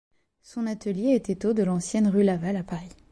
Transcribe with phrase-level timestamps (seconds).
[0.41, 2.89] Son atelier était au de l'ancienne rue Laval à Paris.